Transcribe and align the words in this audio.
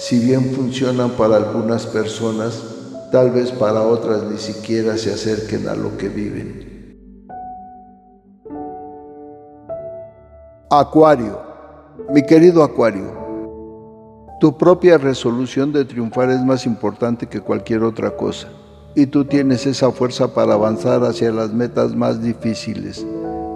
si 0.00 0.18
bien 0.18 0.54
funcionan 0.54 1.10
para 1.10 1.36
algunas 1.36 1.86
personas, 1.86 2.62
tal 3.12 3.32
vez 3.32 3.52
para 3.52 3.82
otras 3.82 4.22
ni 4.22 4.38
siquiera 4.38 4.96
se 4.96 5.12
acerquen 5.12 5.68
a 5.68 5.74
lo 5.74 5.98
que 5.98 6.08
viven. 6.08 6.96
Acuario, 10.70 11.38
mi 12.08 12.22
querido 12.22 12.62
Acuario, 12.62 13.12
tu 14.40 14.56
propia 14.56 14.96
resolución 14.96 15.70
de 15.70 15.84
triunfar 15.84 16.30
es 16.30 16.40
más 16.40 16.64
importante 16.64 17.26
que 17.26 17.42
cualquier 17.42 17.82
otra 17.82 18.16
cosa 18.16 18.48
y 18.94 19.04
tú 19.04 19.26
tienes 19.26 19.66
esa 19.66 19.90
fuerza 19.92 20.32
para 20.32 20.54
avanzar 20.54 21.04
hacia 21.04 21.30
las 21.30 21.52
metas 21.52 21.94
más 21.94 22.22
difíciles. 22.22 23.06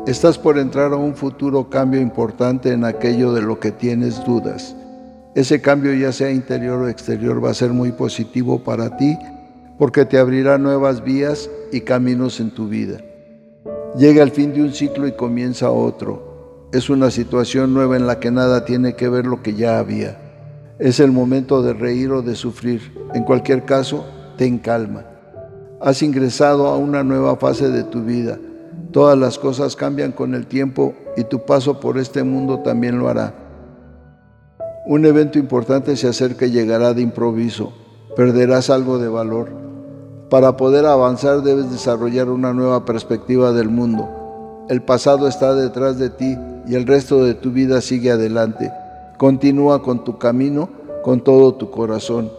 Estás 0.07 0.37
por 0.37 0.59
entrar 0.59 0.93
a 0.93 0.97
un 0.97 1.15
futuro 1.15 1.71
cambio 1.71 2.03
importante 2.03 2.71
en 2.71 2.85
aquello 2.85 3.33
de 3.33 3.41
lo 3.41 3.59
que 3.59 3.73
tienes 3.73 4.23
dudas. 4.27 4.77
Ese 5.35 5.61
cambio, 5.61 5.93
ya 5.95 6.13
sea 6.13 6.31
interior 6.31 6.81
o 6.81 6.89
exterior, 6.89 7.45
va 7.45 7.51
a 7.51 7.55
ser 7.55 7.71
muy 7.71 7.91
positivo 7.91 8.63
para 8.63 8.97
ti 8.97 9.19
porque 9.79 10.05
te 10.05 10.19
abrirá 10.19 10.59
nuevas 10.59 11.03
vías 11.03 11.51
y 11.73 11.81
caminos 11.81 12.39
en 12.39 12.53
tu 12.53 12.69
vida. 12.69 12.99
Llega 13.99 14.23
el 14.23 14.31
fin 14.31 14.53
de 14.53 14.63
un 14.63 14.73
ciclo 14.73 15.09
y 15.09 15.13
comienza 15.13 15.71
otro. 15.71 16.69
Es 16.73 16.89
una 16.89 17.11
situación 17.11 17.75
nueva 17.75 17.97
en 17.97 18.07
la 18.07 18.21
que 18.21 18.31
nada 18.31 18.65
tiene 18.65 18.95
que 18.95 19.09
ver 19.09 19.27
lo 19.27 19.43
que 19.43 19.55
ya 19.55 19.81
había. 19.81 20.21
Es 20.79 21.01
el 21.01 21.11
momento 21.11 21.63
de 21.63 21.73
reír 21.73 22.13
o 22.13 22.23
de 22.23 22.37
sufrir. 22.37 22.93
En 23.15 23.25
cualquier 23.25 23.65
caso, 23.65 24.05
ten 24.37 24.59
calma. 24.59 25.05
Has 25.81 26.03
ingresado 26.03 26.69
a 26.69 26.77
una 26.77 27.03
nueva 27.03 27.37
fase 27.37 27.71
de 27.71 27.83
tu 27.83 28.05
vida. 28.05 28.39
Todas 28.93 29.19
las 29.19 29.39
cosas 29.39 29.75
cambian 29.75 30.13
con 30.13 30.35
el 30.35 30.47
tiempo 30.47 30.95
y 31.17 31.25
tu 31.25 31.45
paso 31.45 31.81
por 31.81 31.99
este 31.99 32.23
mundo 32.23 32.61
también 32.61 32.99
lo 32.99 33.09
hará. 33.09 33.44
Un 34.87 35.07
evento 35.07 35.39
importante 35.39 35.97
se 35.97 36.09
acerca 36.09 36.47
y 36.47 36.51
llegará 36.51 36.95
de 36.95 37.03
improviso. 37.03 37.73
Perderás 38.17 38.71
algo 38.71 38.99
de 38.99 39.09
valor. 39.09 39.49
Para 40.31 40.57
poder 40.57 40.87
avanzar 40.87 41.43
debes 41.43 41.71
desarrollar 41.71 42.29
una 42.29 42.53
nueva 42.53 42.85
perspectiva 42.85 43.53
del 43.53 43.69
mundo. 43.69 44.67
El 44.69 44.83
pasado 44.83 45.29
está 45.29 45.55
detrás 45.55 45.99
de 45.99 46.11
ti 46.11 46.37
y 46.67 46.75
el 46.75 46.87
resto 46.87 47.25
de 47.25 47.35
tu 47.35 47.51
vida 47.51 47.81
sigue 47.81 48.11
adelante. 48.11 48.73
Continúa 49.19 49.83
con 49.83 50.05
tu 50.05 50.19
camino 50.19 50.69
con 51.03 51.23
todo 51.23 51.55
tu 51.55 51.71
corazón 51.71 52.31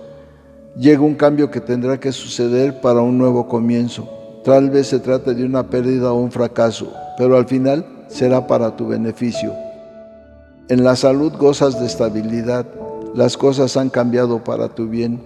llega 0.77 1.01
un 1.01 1.15
cambio 1.15 1.49
que 1.49 1.61
tendrá 1.61 1.99
que 1.99 2.11
suceder 2.11 2.81
para 2.81 3.01
un 3.01 3.17
nuevo 3.17 3.47
comienzo. 3.47 4.07
Tal 4.43 4.69
vez 4.69 4.87
se 4.87 4.99
trate 4.99 5.33
de 5.33 5.45
una 5.45 5.69
pérdida 5.69 6.11
o 6.11 6.19
un 6.19 6.31
fracaso, 6.31 6.91
pero 7.17 7.37
al 7.37 7.45
final 7.45 7.85
será 8.07 8.45
para 8.45 8.75
tu 8.75 8.87
beneficio. 8.87 9.53
En 10.67 10.83
la 10.83 10.95
salud 10.95 11.31
gozas 11.33 11.79
de 11.79 11.85
estabilidad, 11.85 12.65
las 13.13 13.37
cosas 13.37 13.77
han 13.77 13.91
cambiado 13.91 14.43
para 14.43 14.67
tu 14.67 14.87
bien. 14.87 15.21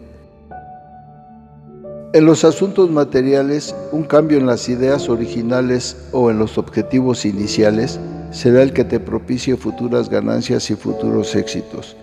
En 2.12 2.26
los 2.26 2.44
asuntos 2.44 2.92
materiales, 2.92 3.74
un 3.94 4.04
cambio 4.04 4.38
en 4.38 4.46
las 4.46 4.68
ideas 4.68 5.08
originales 5.08 5.96
o 6.12 6.30
en 6.30 6.40
los 6.40 6.58
objetivos 6.58 7.24
iniciales 7.24 8.02
será 8.32 8.64
el 8.64 8.74
que 8.74 8.84
te 8.84 9.00
propicie 9.00 9.56
futuras 9.56 10.10
ganancias 10.10 10.70
y 10.72 10.76
futuros 10.76 11.34
éxitos. 11.36 11.96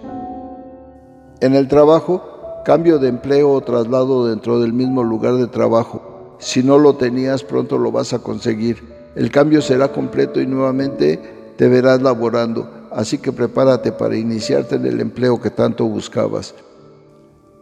En 1.40 1.54
el 1.54 1.68
trabajo, 1.68 2.62
cambio 2.64 2.98
de 2.98 3.08
empleo 3.08 3.52
o 3.52 3.60
traslado 3.60 4.26
dentro 4.28 4.60
del 4.60 4.72
mismo 4.72 5.04
lugar 5.04 5.34
de 5.34 5.46
trabajo. 5.46 6.36
Si 6.38 6.62
no 6.62 6.78
lo 6.78 6.96
tenías, 6.96 7.44
pronto 7.44 7.76
lo 7.76 7.92
vas 7.92 8.14
a 8.14 8.20
conseguir. 8.20 8.82
El 9.14 9.30
cambio 9.30 9.60
será 9.60 9.88
completo 9.92 10.40
y 10.40 10.46
nuevamente 10.46 11.20
te 11.58 11.68
verás 11.68 12.00
laborando, 12.00 12.85
así 12.96 13.18
que 13.18 13.30
prepárate 13.30 13.92
para 13.92 14.16
iniciarte 14.16 14.76
en 14.76 14.86
el 14.86 15.02
empleo 15.02 15.38
que 15.38 15.50
tanto 15.50 15.84
buscabas. 15.84 16.54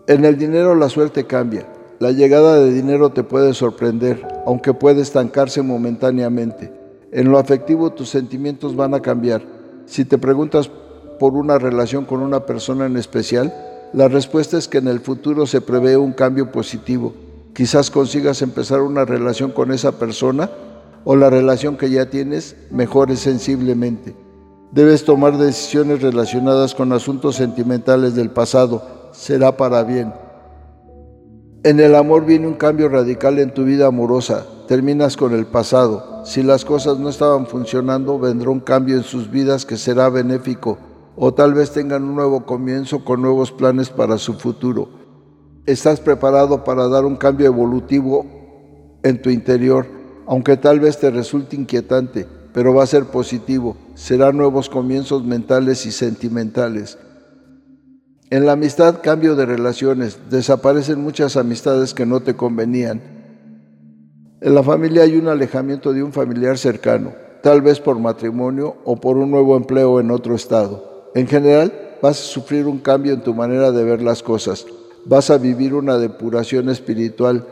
En 0.06 0.24
el 0.24 0.38
dinero 0.38 0.76
la 0.76 0.88
suerte 0.88 1.24
cambia. 1.24 1.66
La 1.98 2.12
llegada 2.12 2.54
de 2.60 2.72
dinero 2.72 3.10
te 3.10 3.24
puede 3.24 3.52
sorprender, 3.52 4.24
aunque 4.46 4.74
puede 4.74 5.02
estancarse 5.02 5.60
momentáneamente. 5.60 6.72
En 7.10 7.32
lo 7.32 7.38
afectivo 7.40 7.90
tus 7.90 8.10
sentimientos 8.10 8.76
van 8.76 8.94
a 8.94 9.02
cambiar. 9.02 9.42
Si 9.86 10.04
te 10.04 10.18
preguntas 10.18 10.70
por 11.18 11.34
una 11.34 11.58
relación 11.58 12.04
con 12.04 12.20
una 12.20 12.46
persona 12.46 12.86
en 12.86 12.96
especial, 12.96 13.52
la 13.92 14.06
respuesta 14.06 14.56
es 14.56 14.68
que 14.68 14.78
en 14.78 14.86
el 14.86 15.00
futuro 15.00 15.46
se 15.46 15.60
prevé 15.60 15.96
un 15.96 16.12
cambio 16.12 16.52
positivo. 16.52 17.12
Quizás 17.54 17.90
consigas 17.90 18.40
empezar 18.40 18.82
una 18.82 19.04
relación 19.04 19.50
con 19.50 19.72
esa 19.72 19.98
persona 19.98 20.48
o 21.02 21.16
la 21.16 21.28
relación 21.28 21.76
que 21.76 21.90
ya 21.90 22.08
tienes 22.08 22.54
mejore 22.70 23.16
sensiblemente. 23.16 24.23
Debes 24.74 25.04
tomar 25.04 25.38
decisiones 25.38 26.02
relacionadas 26.02 26.74
con 26.74 26.92
asuntos 26.92 27.36
sentimentales 27.36 28.16
del 28.16 28.30
pasado. 28.30 28.82
Será 29.12 29.56
para 29.56 29.84
bien. 29.84 30.12
En 31.62 31.78
el 31.78 31.94
amor 31.94 32.26
viene 32.26 32.48
un 32.48 32.54
cambio 32.54 32.88
radical 32.88 33.38
en 33.38 33.54
tu 33.54 33.62
vida 33.62 33.86
amorosa. 33.86 34.44
Terminas 34.66 35.16
con 35.16 35.32
el 35.32 35.46
pasado. 35.46 36.24
Si 36.24 36.42
las 36.42 36.64
cosas 36.64 36.98
no 36.98 37.08
estaban 37.08 37.46
funcionando, 37.46 38.18
vendrá 38.18 38.50
un 38.50 38.58
cambio 38.58 38.96
en 38.96 39.04
sus 39.04 39.30
vidas 39.30 39.64
que 39.64 39.76
será 39.76 40.08
benéfico 40.08 40.76
o 41.14 41.32
tal 41.32 41.54
vez 41.54 41.70
tengan 41.70 42.02
un 42.02 42.16
nuevo 42.16 42.44
comienzo 42.44 43.04
con 43.04 43.22
nuevos 43.22 43.52
planes 43.52 43.90
para 43.90 44.18
su 44.18 44.34
futuro. 44.34 44.88
Estás 45.66 46.00
preparado 46.00 46.64
para 46.64 46.88
dar 46.88 47.04
un 47.04 47.14
cambio 47.14 47.46
evolutivo 47.46 48.26
en 49.04 49.22
tu 49.22 49.30
interior, 49.30 49.86
aunque 50.26 50.56
tal 50.56 50.80
vez 50.80 50.98
te 50.98 51.12
resulte 51.12 51.54
inquietante, 51.54 52.26
pero 52.54 52.72
va 52.72 52.84
a 52.84 52.86
ser 52.86 53.06
positivo. 53.06 53.76
Serán 53.96 54.36
nuevos 54.36 54.70
comienzos 54.70 55.24
mentales 55.24 55.84
y 55.86 55.90
sentimentales. 55.90 56.96
En 58.30 58.46
la 58.46 58.52
amistad, 58.52 59.00
cambio 59.02 59.34
de 59.34 59.44
relaciones. 59.44 60.18
Desaparecen 60.30 61.02
muchas 61.02 61.36
amistades 61.36 61.92
que 61.92 62.06
no 62.06 62.20
te 62.20 62.36
convenían. 62.36 63.02
En 64.40 64.54
la 64.54 64.62
familia 64.62 65.02
hay 65.02 65.16
un 65.16 65.26
alejamiento 65.26 65.92
de 65.92 66.04
un 66.04 66.12
familiar 66.12 66.56
cercano, 66.56 67.12
tal 67.42 67.60
vez 67.60 67.80
por 67.80 67.98
matrimonio 67.98 68.76
o 68.84 69.00
por 69.00 69.16
un 69.16 69.32
nuevo 69.32 69.56
empleo 69.56 69.98
en 69.98 70.12
otro 70.12 70.36
estado. 70.36 71.10
En 71.16 71.26
general, 71.26 71.72
vas 72.00 72.20
a 72.20 72.22
sufrir 72.22 72.66
un 72.66 72.78
cambio 72.78 73.14
en 73.14 73.22
tu 73.22 73.34
manera 73.34 73.72
de 73.72 73.82
ver 73.82 74.00
las 74.00 74.22
cosas. 74.22 74.64
Vas 75.06 75.28
a 75.30 75.38
vivir 75.38 75.74
una 75.74 75.98
depuración 75.98 76.68
espiritual 76.68 77.46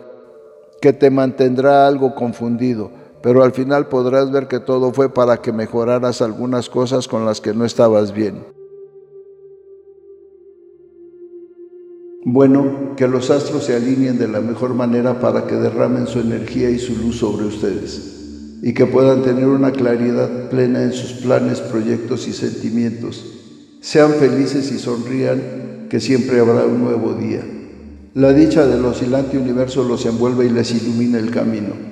que 0.80 0.92
te 0.92 1.10
mantendrá 1.10 1.88
algo 1.88 2.14
confundido, 2.14 3.01
pero 3.22 3.42
al 3.42 3.52
final 3.52 3.88
podrás 3.88 4.30
ver 4.30 4.48
que 4.48 4.60
todo 4.60 4.92
fue 4.92 5.12
para 5.12 5.38
que 5.38 5.52
mejoraras 5.52 6.22
algunas 6.22 6.68
cosas 6.68 7.08
con 7.08 7.24
las 7.24 7.40
que 7.40 7.54
no 7.54 7.64
estabas 7.64 8.12
bien. 8.12 8.44
Bueno, 12.24 12.94
que 12.96 13.08
los 13.08 13.30
astros 13.30 13.64
se 13.64 13.74
alineen 13.74 14.18
de 14.18 14.28
la 14.28 14.40
mejor 14.40 14.74
manera 14.74 15.20
para 15.20 15.46
que 15.46 15.56
derramen 15.56 16.06
su 16.06 16.20
energía 16.20 16.70
y 16.70 16.78
su 16.78 16.96
luz 16.96 17.18
sobre 17.18 17.46
ustedes 17.46 18.60
y 18.62 18.74
que 18.74 18.86
puedan 18.86 19.22
tener 19.22 19.46
una 19.46 19.72
claridad 19.72 20.48
plena 20.48 20.82
en 20.84 20.92
sus 20.92 21.14
planes, 21.14 21.60
proyectos 21.60 22.28
y 22.28 22.32
sentimientos 22.32 23.40
sean 23.82 24.12
felices 24.12 24.70
y 24.70 24.78
sonrían, 24.78 25.88
que 25.90 25.98
siempre 25.98 26.38
habrá 26.38 26.64
un 26.64 26.84
nuevo 26.84 27.14
día. 27.14 27.44
La 28.14 28.32
dicha 28.32 28.64
del 28.64 28.84
oscilante 28.84 29.36
universo 29.36 29.82
los 29.82 30.06
envuelve 30.06 30.46
y 30.46 30.50
les 30.50 30.70
ilumina 30.70 31.18
el 31.18 31.32
camino. 31.32 31.91